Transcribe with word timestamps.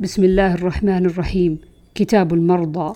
بسم 0.00 0.24
الله 0.24 0.54
الرحمن 0.54 1.06
الرحيم. 1.06 1.58
كتاب 1.94 2.34
المرضى. 2.34 2.94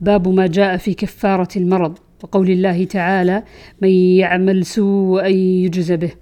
باب 0.00 0.28
ما 0.28 0.46
جاء 0.46 0.76
في 0.76 0.94
كفارة 0.94 1.48
المرض. 1.56 1.98
وقول 2.22 2.50
الله 2.50 2.84
تعالى 2.84 3.42
من 3.82 3.88
يعمل 3.88 4.66
سوءا 4.66 5.26
يجز 5.26 5.92
به. 5.92 6.12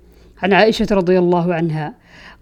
عن 0.42 0.52
عائشة 0.52 0.86
رضي 0.90 1.18
الله 1.18 1.54
عنها 1.54 1.94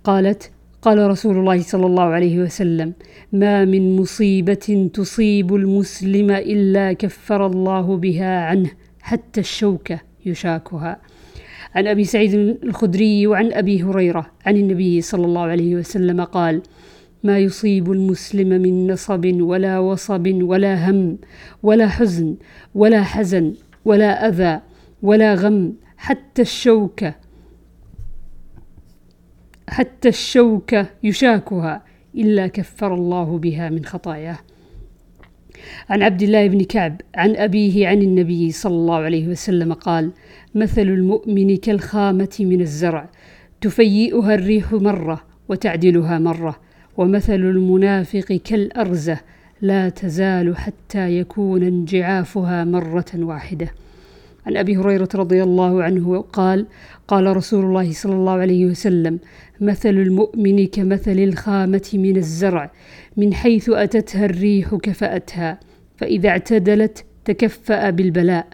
قالت 0.05 0.51
قال 0.83 1.11
رسول 1.11 1.37
الله 1.37 1.63
صلى 1.63 1.87
الله 1.87 2.03
عليه 2.03 2.39
وسلم 2.39 2.93
ما 3.33 3.65
من 3.65 3.97
مصيبة 3.97 4.91
تصيب 4.95 5.55
المسلم 5.55 6.31
إلا 6.31 6.93
كفر 6.93 7.47
الله 7.47 7.97
بها 7.97 8.41
عنه 8.45 8.71
حتى 9.01 9.41
الشوكة 9.41 10.01
يشاكها. 10.27 11.01
عن 11.75 11.87
أبي 11.87 12.05
سعيد 12.05 12.35
الخدري 12.65 13.27
وعن 13.27 13.53
أبي 13.53 13.83
هريرة 13.83 14.27
عن 14.47 14.57
النبي 14.57 15.01
صلى 15.01 15.27
الله 15.27 15.43
عليه 15.43 15.75
وسلم 15.77 16.25
قال 16.25 16.63
ما 17.25 17.39
يصيب 17.39 17.93
المسلم 17.93 18.49
من 18.49 18.93
نصب 18.93 19.41
ولا 19.41 19.79
وصب 19.79 20.43
ولا 20.43 20.91
هم 20.91 21.19
ولا 21.63 21.89
حزن 21.89 22.37
ولا 22.75 23.03
حزن 23.03 23.55
ولا 23.85 24.29
أذى 24.29 24.61
ولا 25.03 25.35
غم 25.35 25.73
حتى 25.97 26.43
الشوكة 26.43 27.15
حتى 29.69 30.09
الشوكة 30.09 30.87
يشاكها 31.03 31.83
إلا 32.15 32.47
كفر 32.47 32.95
الله 32.95 33.39
بها 33.39 33.71
من 33.71 33.85
خطاياه. 33.85 34.39
عن 35.89 36.03
عبد 36.03 36.23
الله 36.23 36.49
بن 36.49 36.65
كعب 36.65 37.01
عن 37.15 37.37
أبيه 37.37 37.89
عن 37.89 38.03
النبي 38.03 38.53
صلى 38.53 38.75
الله 38.75 38.97
عليه 38.97 39.29
وسلم 39.29 39.73
قال 39.73 40.11
مثل 40.55 40.83
المؤمن 40.83 41.57
كالخامة 41.57 42.37
من 42.41 42.61
الزرع 42.61 43.11
تفيئها 43.61 44.35
الريح 44.35 44.73
مرة 44.73 45.21
وتعدلها 45.49 46.19
مرة 46.19 46.68
ومثل 46.99 47.35
المنافق 47.35 48.41
كالأرزة 48.45 49.19
لا 49.61 49.89
تزال 49.89 50.57
حتى 50.57 51.19
يكون 51.19 51.63
انجعافها 51.63 52.65
مرة 52.65 53.07
واحدة. 53.15 53.69
عن 54.47 54.57
أبي 54.57 54.77
هريرة 54.77 55.09
رضي 55.15 55.43
الله 55.43 55.83
عنه 55.83 56.21
قال 56.21 56.67
قال 57.09 57.37
رسول 57.37 57.65
الله 57.65 57.93
صلى 57.93 58.13
الله 58.13 58.33
عليه 58.33 58.67
وسلم 58.67 59.19
مثل 59.61 59.89
المؤمن 59.89 60.67
كمثل 60.67 61.19
الخامة 61.19 61.91
من 61.95 62.17
الزرع 62.17 62.71
من 63.17 63.35
حيث 63.35 63.71
أتتها 63.71 64.25
الريح 64.25 64.75
كفأتها 64.75 65.61
فإذا 65.97 66.29
اعتدلت 66.29 67.05
تكفأ 67.25 67.91
بالبلاء 67.91 68.47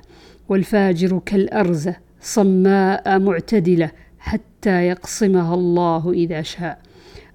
والفاجر 0.49 1.21
كالأرزة 1.27 1.97
صماء 2.21 3.19
معتدلة 3.19 3.91
حتى 4.19 4.87
يقصمها 4.87 5.55
الله 5.55 6.13
إذا 6.13 6.43
شاء. 6.43 6.79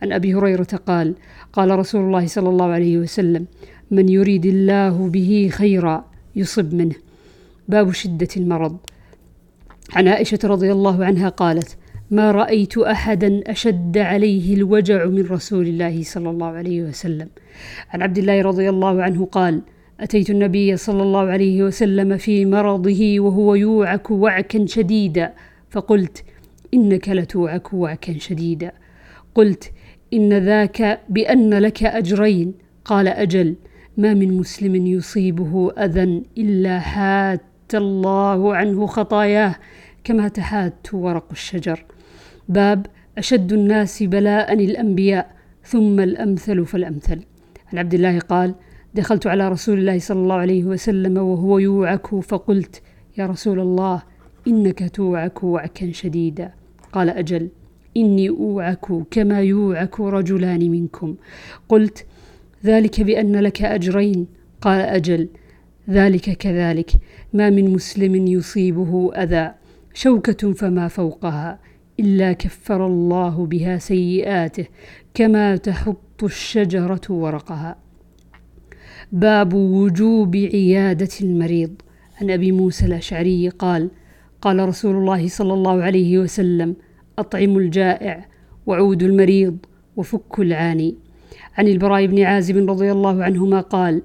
عن 0.01 0.11
أبي 0.11 0.35
هريرة 0.35 0.79
قال 0.87 1.15
قال 1.53 1.79
رسول 1.79 2.01
الله 2.01 2.27
صلى 2.27 2.49
الله 2.49 2.65
عليه 2.65 2.97
وسلم 2.97 3.45
من 3.91 4.09
يريد 4.09 4.45
الله 4.45 5.07
به 5.07 5.49
خيرا 5.51 6.05
يصب 6.35 6.73
منه. 6.73 6.95
باب 7.67 7.91
شدة 7.91 8.27
المرض. 8.37 8.77
عن 9.93 10.07
عائشة 10.07 10.39
رضي 10.43 10.71
الله 10.71 11.05
عنها 11.05 11.29
قالت 11.29 11.77
ما 12.11 12.31
رأيت 12.31 12.77
أحدا 12.77 13.41
أشد 13.47 13.97
عليه 13.97 14.55
الوجع 14.55 15.05
من 15.05 15.25
رسول 15.25 15.67
الله 15.67 16.03
صلى 16.03 16.29
الله 16.29 16.47
عليه 16.47 16.81
وسلم. 16.81 17.29
عن 17.89 18.01
عبد 18.01 18.17
الله 18.17 18.41
رضي 18.41 18.69
الله 18.69 19.03
عنه 19.03 19.25
قال 19.25 19.61
أتيت 19.99 20.29
النبي 20.29 20.77
صلى 20.77 21.03
الله 21.03 21.19
عليه 21.19 21.63
وسلم 21.63 22.17
في 22.17 22.45
مرضه 22.45 23.19
وهو 23.19 23.55
يوعك 23.55 24.11
وعكا 24.11 24.65
شديدا 24.65 25.33
فقلت 25.69 26.23
إنك 26.73 27.09
لتوعك 27.09 27.73
وعكا 27.73 28.13
شديدا. 28.19 28.71
قلت 29.35 29.71
إن 30.13 30.33
ذاك 30.33 30.99
بأن 31.09 31.53
لك 31.53 31.83
أجرين. 31.83 32.53
قال 32.85 33.07
أجل 33.07 33.55
ما 33.97 34.13
من 34.13 34.37
مسلم 34.37 34.75
يصيبه 34.75 35.71
أذى 35.71 36.23
إلا 36.37 36.79
حات 36.79 37.41
الله 37.73 38.55
عنه 38.55 38.85
خطاياه 38.85 39.55
كما 40.03 40.27
تحات 40.27 40.93
ورق 40.93 41.27
الشجر. 41.31 41.85
باب 42.49 42.85
أشد 43.17 43.53
الناس 43.53 44.03
بلاء 44.03 44.53
الأنبياء 44.53 45.35
ثم 45.63 45.99
الأمثل 45.99 46.65
فالأمثل. 46.65 47.19
عن 47.73 47.77
عبد 47.77 47.93
الله 47.93 48.19
قال 48.19 48.55
دخلت 48.95 49.27
على 49.27 49.49
رسول 49.49 49.79
الله 49.79 49.99
صلى 49.99 50.19
الله 50.19 50.35
عليه 50.35 50.63
وسلم 50.63 51.17
وهو 51.17 51.59
يوعك 51.59 52.15
فقلت 52.15 52.81
يا 53.17 53.25
رسول 53.25 53.59
الله 53.59 54.03
إنك 54.47 54.89
توعك 54.95 55.43
وعكا 55.43 55.91
شديدا. 55.91 56.53
قال 56.91 57.09
أجل 57.09 57.49
إني 57.97 58.29
أوعك 58.29 58.85
كما 59.11 59.41
يوعك 59.41 59.99
رجلان 59.99 60.71
منكم. 60.71 61.15
قلت 61.69 62.05
ذلك 62.65 63.01
بأن 63.01 63.35
لك 63.35 63.61
أجرين. 63.61 64.27
قال 64.61 64.81
أجل 64.81 65.27
ذلك 65.89 66.37
كذلك. 66.37 66.91
ما 67.33 67.49
من 67.49 67.73
مسلم 67.73 68.27
يصيبه 68.27 69.11
أذى. 69.15 69.51
شوكة 69.93 70.53
فما 70.53 70.87
فوقها 70.87 71.59
إلا 71.99 72.33
كفر 72.33 72.85
الله 72.85 73.45
بها 73.45 73.77
سيئاته 73.77 74.65
كما 75.13 75.55
تحط 75.55 76.23
الشجرة 76.23 77.01
ورقها. 77.09 77.75
باب 79.11 79.53
وجوب 79.53 80.35
عيادة 80.35 81.09
المريض. 81.21 81.73
عن 82.21 82.31
أبي 82.31 82.51
موسى 82.51 82.85
الأشعري 82.85 83.49
قال 83.49 83.89
قال 84.41 84.69
رسول 84.69 84.95
الله 84.95 85.27
صلى 85.27 85.53
الله 85.53 85.83
عليه 85.83 86.19
وسلم 86.19 86.75
أطعموا 87.19 87.61
الجائع 87.61 88.25
وعودوا 88.65 89.07
المريض 89.07 89.57
وفكوا 89.95 90.43
العاني. 90.43 90.95
عن 91.57 91.67
البراء 91.67 92.05
بن 92.05 92.21
عازب 92.21 92.69
رضي 92.69 92.91
الله 92.91 93.23
عنهما 93.23 93.61
قال 93.61 94.01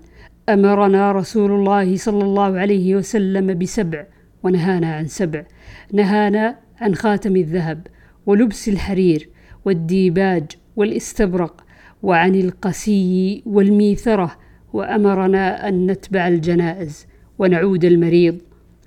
أمرنا 0.49 1.13
رسول 1.13 1.51
الله 1.53 1.97
صلى 1.97 2.25
الله 2.25 2.59
عليه 2.59 2.97
وسلم 2.97 3.59
بسبع 3.59 4.07
ونهانا 4.43 4.95
عن 4.95 5.07
سبع. 5.07 5.45
نهانا 5.93 6.59
عن 6.81 6.95
خاتم 6.95 7.37
الذهب 7.37 7.87
ولبس 8.27 8.69
الحرير 8.69 9.29
والديباج 9.65 10.45
والاستبرق 10.77 11.65
وعن 12.03 12.35
القسي 12.35 13.43
والميثرة 13.47 14.37
وأمرنا 14.73 15.69
أن 15.69 15.87
نتبع 15.87 16.29
الجنائز 16.29 17.07
ونعود 17.39 17.85
المريض 17.85 18.39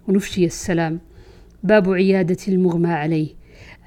ونفشي 0.08 0.46
السلام. 0.46 1.00
باب 1.64 1.90
عيادة 1.90 2.38
المغمى 2.48 2.90
عليه. 2.90 3.37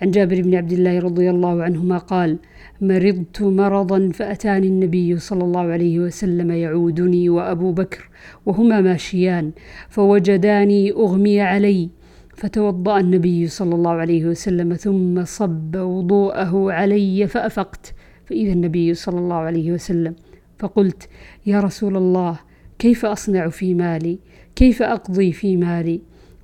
عن 0.03 0.11
جابر 0.11 0.43
بن 0.43 0.55
عبد 0.55 0.73
الله 0.73 0.99
رضي 0.99 1.31
الله 1.31 1.63
عنهما 1.63 1.99
قال 1.99 2.39
مرضت 2.81 3.43
مرضا 3.43 4.11
فأتاني 4.15 4.67
النبي 4.67 5.19
صلى 5.19 5.45
الله 5.45 5.61
عليه 5.61 5.99
وسلم 5.99 6.51
يعودني 6.51 7.29
وأبو 7.29 7.73
بكر 7.73 8.11
وهما 8.47 8.81
ماشيان 8.81 9.51
فوجداني 9.89 10.93
أغمي 10.93 11.41
علي. 11.41 11.91
فتوضأ 12.35 13.01
النبي 13.01 13.47
صلى 13.47 13.75
الله 13.75 13.91
عليه 13.91 14.25
وسلم 14.25 14.75
ثم 14.75 15.25
صب 15.25 15.77
وضوءه 15.77 16.73
علي 16.73 17.27
فأفقت. 17.27 17.95
فإذا 18.27 18.53
النبي 18.53 18.95
صلى 18.95 19.19
الله 19.19 19.37
عليه 19.37 19.73
وسلم 19.73 20.15
فقلت 20.59 21.09
يا 21.47 21.61
رسول 21.61 21.97
الله 21.97 22.39
كيف 22.79 23.05
أصنع 23.05 23.49
في 23.49 23.75
مالي؟ 23.75 24.19
كيف 24.57 24.83
أقضي 24.83 25.33
في 25.33 25.57
مالي؟ 25.57 26.01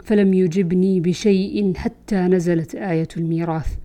فلم 0.07 0.35
يجبني 0.35 1.01
بشيء 1.01 1.75
حتى 1.75 2.17
نزلت 2.17 2.75
آية 2.75 3.09
الميراث. 3.17 3.77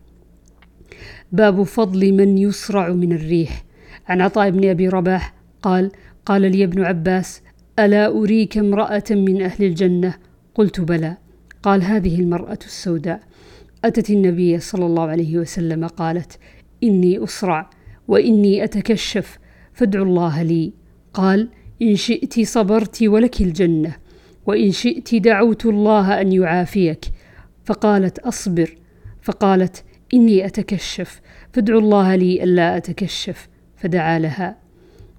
باب 1.31 1.63
فضل 1.63 2.13
من 2.13 2.37
يصرع 2.37 2.89
من 2.89 3.13
الريح. 3.13 3.63
عن 4.07 4.21
عطاء 4.21 4.49
بن 4.49 4.69
أبي 4.69 4.89
رباح 4.89 5.33
قال 5.61 5.91
قال 6.25 6.41
لي 6.41 6.63
ابن 6.63 6.83
عباس 6.83 7.41
ألا 7.79 8.07
أريك 8.07 8.57
امرأة 8.57 9.03
من 9.11 9.41
أهل 9.41 9.63
الجنة؟ 9.63 10.13
قلت 10.55 10.81
بلى. 10.81 11.17
قال 11.63 11.83
هذه 11.83 12.19
المرأة 12.19 12.59
السوداء. 12.65 13.19
أتت 13.85 14.09
النبي 14.09 14.59
صلى 14.59 14.85
الله 14.85 15.03
عليه 15.03 15.37
وسلم 15.37 15.87
قالت 15.87 16.39
إني 16.83 17.17
أصرع 17.17 17.69
وإني 18.07 18.63
أتكشف 18.63 19.39
فادعوا 19.73 20.05
الله 20.05 20.43
لي. 20.43 20.73
قال 21.13 21.49
إن 21.81 21.95
شئت 21.95 22.39
صبرت 22.39 23.03
ولك 23.03 23.41
الجنة. 23.41 23.95
وإن 24.45 24.71
شئت 24.71 25.15
دعوت 25.15 25.65
الله 25.65 26.21
أن 26.21 26.31
يعافيك. 26.31 27.05
فقالت 27.65 28.19
أصبر. 28.19 28.75
فقالت 29.21 29.83
إني 30.13 30.45
أتكشف. 30.45 31.21
فادعوا 31.53 31.81
الله 31.81 32.15
لي 32.15 32.43
ألا 32.43 32.77
أتكشف. 32.77 33.47
فدعا 33.75 34.19
لها. 34.19 34.57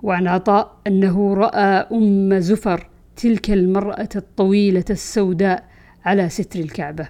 وعن 0.02 0.28
عطاء 0.28 0.76
أنه 0.86 1.34
رأى 1.34 1.86
أم 1.92 2.38
زفر 2.38 2.88
تلك 3.16 3.50
المرأة 3.50 4.08
الطويلة 4.16 4.84
السوداء 4.90 5.64
على 6.04 6.28
ستر 6.28 6.60
الكعبة. 6.60 7.08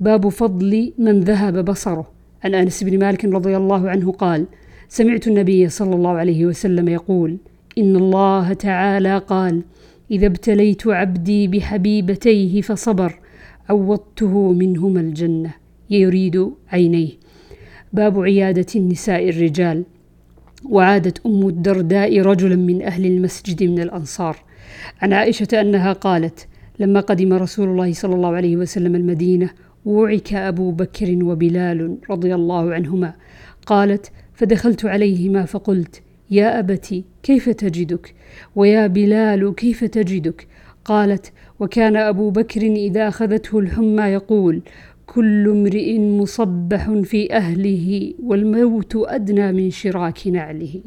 باب 0.00 0.28
فضل 0.28 0.92
من 0.98 1.20
ذهب 1.20 1.64
بصره. 1.64 2.10
عن 2.44 2.54
أنس 2.54 2.84
بن 2.84 2.98
مالك 2.98 3.24
رضي 3.24 3.56
الله 3.56 3.90
عنه 3.90 4.12
قال 4.12 4.46
سمعت 4.88 5.26
النبي 5.26 5.68
صلى 5.68 5.94
الله 5.94 6.10
عليه 6.10 6.46
وسلم 6.46 6.88
يقول 6.88 7.36
إن 7.78 7.96
الله 7.96 8.52
تعالى 8.52 9.18
قال 9.18 9.62
إذا 10.10 10.26
ابتليت 10.26 10.86
عبدي 10.86 11.48
بحبيبتيه 11.48 12.60
فصبر 12.60 13.18
عوضته 13.68 14.52
منهما 14.52 15.00
الجنة 15.00 15.54
يريد 15.90 16.50
عينيه. 16.72 17.10
باب 17.92 18.20
عيادة 18.20 18.66
النساء 18.76 19.28
الرجال. 19.28 19.84
وعادت 20.64 21.26
أم 21.26 21.48
الدرداء 21.48 22.20
رجلا 22.20 22.56
من 22.56 22.82
أهل 22.82 23.06
المسجد 23.06 23.62
من 23.62 23.80
الأنصار. 23.80 24.36
عن 25.00 25.12
عائشة 25.12 25.60
أنها 25.60 25.92
قالت 25.92 26.48
لما 26.78 27.00
قدم 27.00 27.32
رسول 27.32 27.68
الله 27.68 27.92
صلى 27.92 28.14
الله 28.14 28.34
عليه 28.34 28.56
وسلم 28.56 28.94
المدينة 28.94 29.50
وعك 29.84 30.34
أبو 30.34 30.70
بكر 30.70 31.18
وبلال 31.24 31.96
رضي 32.10 32.34
الله 32.34 32.74
عنهما. 32.74 33.14
قالت 33.66 34.10
فدخلت 34.34 34.84
عليهما 34.84 35.44
فقلت 35.44 36.02
يا 36.30 36.58
أبت 36.58 37.04
كيف 37.22 37.48
تجدك؟ 37.48 38.14
ويا 38.56 38.86
بلال 38.86 39.54
كيف 39.54 39.84
تجدك؟ 39.84 40.46
قالت 40.84 41.32
وكان 41.60 41.96
أبو 41.96 42.30
بكر 42.30 42.62
إذا 42.62 43.08
أخذته 43.08 43.58
الحمى 43.58 44.02
يقول 44.02 44.62
كل 45.06 45.48
امرئ 45.48 45.98
مصبح 45.98 46.90
في 46.90 47.32
أهله 47.32 48.14
والموت 48.22 48.92
أدنى 48.96 49.52
من 49.52 49.70
شراك 49.70 50.26
نعله. 50.26 50.80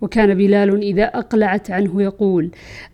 وكان 0.00 0.34
بلال 0.34 0.82
إذا 0.82 1.04
أقلعت 1.04 1.70
عنه 1.70 2.02
يقول 2.02 2.50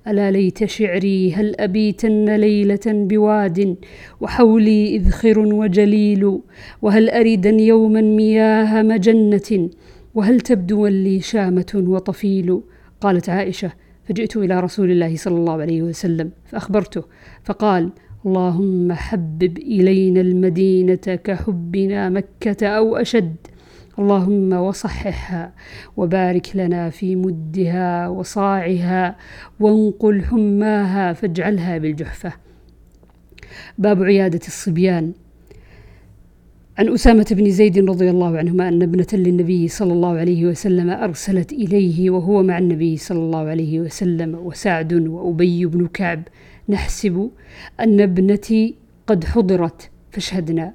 ألا 0.09 0.31
ليت 0.31 0.65
شعري 0.65 1.33
هل 1.33 1.55
أبيتن 1.61 2.37
ليلة 2.37 2.87
بواد؟ 2.87 3.77
وحولي 4.21 4.97
إذخر 4.97 5.39
وجليل. 5.39 6.39
وهل 6.83 7.11
أردن 7.11 7.61
يوما 7.61 8.01
مياه 8.01 8.83
مجنة؟ 8.83 9.71
وهل 10.15 10.41
تبدو 10.41 10.87
لي 10.87 11.21
شامة 11.21 11.73
وطفيل؟ 11.75 12.61
قالت 13.01 13.29
عائشة 13.29 13.73
فجئت 14.09 14.37
إلى 14.37 14.61
رسول 14.61 14.91
الله 14.91 15.17
صلى 15.17 15.37
الله 15.37 15.61
عليه 15.63 15.83
وسلم 15.83 16.31
فأخبرته 16.45 17.05
فقال 17.45 17.91
اللهم 18.27 18.93
حبب 18.93 19.59
إلينا 19.59 20.21
المدينة 20.21 20.95
كحبنا 20.95 22.09
مكة 22.09 22.67
أو 22.67 22.97
أشد 22.97 23.37
اللهم 23.99 24.53
وصححها 24.53 25.53
وبارك 25.97 26.57
لنا 26.57 26.91
في 26.91 27.17
مدها 27.17 28.09
وصاعها 28.09 29.17
وانقل 29.61 30.23
حماها 30.25 31.13
فاجعلها 31.13 31.79
بالجحفة. 31.79 32.33
باب 33.79 34.03
عيادة 34.03 34.41
الصبيان. 34.47 35.13
عن 36.79 36.89
أسامة 36.89 37.27
بن 37.31 37.51
زيد 37.51 37.91
رضي 37.91 38.11
الله 38.11 38.39
عنهما 38.39 38.69
أن 38.69 38.83
ابنة 38.83 39.07
للنبي 39.13 39.69
صلى 39.69 39.93
الله 39.93 40.19
عليه 40.19 40.47
وسلم 40.47 40.91
أرسلت 40.91 41.53
إليه 41.53 42.11
وهو 42.11 42.43
مع 42.43 42.59
النبي 42.59 42.97
صلى 42.97 43.19
الله 43.19 43.49
عليه 43.49 43.81
وسلم 43.81 44.35
وسعد 44.35 44.93
وأبي 44.93 45.67
بن 45.67 45.87
كعب. 45.87 46.23
نحسب 46.69 47.31
أن 47.81 48.01
ابنتي 48.01 48.75
قد 49.07 49.25
حضرت 49.25 49.91
فاشهدنا. 50.11 50.75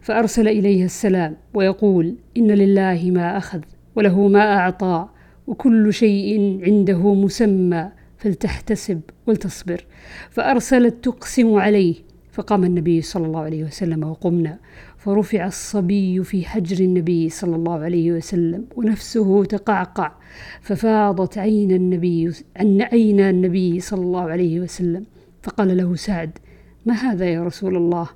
فأرسل 0.00 0.48
إليها 0.48 0.84
السلام 0.84 1.36
ويقول 1.54 2.14
إن 2.36 2.50
لله 2.50 3.10
ما 3.10 3.36
أخذ 3.36 3.60
وله 3.96 4.28
ما 4.28 4.56
أعطى 4.56 5.08
وكل 5.46 5.92
شيء 5.92 6.60
عنده 6.66 7.14
مسمى 7.14 7.88
فلتحتسب 8.18 9.00
ولتصبر. 9.26 9.84
فأرسلت 10.30 11.04
تقسم 11.04 11.54
عليه 11.54 11.94
فقام 12.32 12.64
النبي 12.64 13.02
صلى 13.02 13.26
الله 13.26 13.40
عليه 13.40 13.64
وسلم 13.64 14.04
وقمنا. 14.04 14.58
فرفع 14.98 15.46
الصبي 15.46 16.24
في 16.24 16.44
حجر 16.44 16.84
النبي 16.84 17.28
صلى 17.28 17.56
الله 17.56 17.78
عليه 17.78 18.12
وسلم 18.12 18.64
ونفسه 18.76 19.44
تقعقع 19.44 20.12
ففاضت 20.60 21.38
عين 21.38 21.72
النبي 21.72 22.32
عن 22.56 22.82
عين 22.82 23.20
النبي 23.20 23.80
صلى 23.80 24.00
الله 24.00 24.30
عليه 24.30 24.60
وسلم. 24.60 25.04
فقال 25.42 25.76
له 25.76 25.94
سعد 25.94 26.38
ما 26.86 26.94
هذا 26.94 27.24
يا 27.24 27.44
رسول 27.44 27.76
الله؟ 27.76 28.08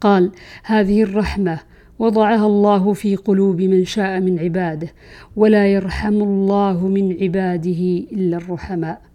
قال 0.00 0.32
هذه 0.64 1.02
الرحمة 1.02 1.60
وضعها 1.98 2.46
الله 2.46 2.92
في 2.92 3.16
قلوب 3.16 3.62
من 3.62 3.84
شاء 3.84 4.20
من 4.20 4.38
عباده 4.38 4.88
ولا 5.36 5.66
يرحم 5.66 6.22
الله 6.22 6.88
من 6.88 7.16
عباده 7.22 7.82
إلا 8.12 8.36
الرحماء. 8.36 9.09